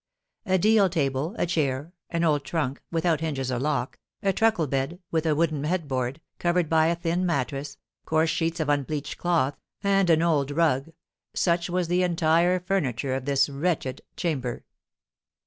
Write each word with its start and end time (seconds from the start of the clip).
A 0.47 0.57
deal 0.57 0.89
table, 0.89 1.35
a 1.37 1.45
chair, 1.45 1.93
an 2.09 2.23
old 2.23 2.43
trunk, 2.43 2.81
without 2.89 3.19
hinges 3.21 3.51
or 3.51 3.59
lock, 3.59 3.99
a 4.23 4.33
truckle 4.33 4.65
bed, 4.65 4.97
with 5.11 5.27
a 5.27 5.35
wooden 5.35 5.63
headboard, 5.63 6.19
covered 6.39 6.67
by 6.69 6.87
a 6.87 6.95
thin 6.95 7.23
mattress, 7.23 7.77
coarse 8.03 8.31
sheets 8.31 8.59
of 8.59 8.67
unbleached 8.67 9.19
cloth, 9.19 9.57
and 9.83 10.09
an 10.09 10.23
old 10.23 10.49
rug, 10.49 10.91
such 11.35 11.69
was 11.69 11.87
the 11.87 12.01
entire 12.01 12.59
furniture 12.59 13.13
of 13.13 13.25
this 13.25 13.47
wretched 13.47 14.01
chamber. 14.17 14.65